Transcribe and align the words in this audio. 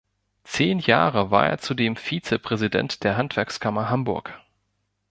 Zehn 0.43 0.79
Jahre 0.79 1.29
war 1.29 1.45
er 1.47 1.59
zudem 1.59 1.95
Vizepräsident 1.95 3.03
der 3.03 3.17
Handwerkskammer 3.17 3.89
Hamburg. 3.91 4.33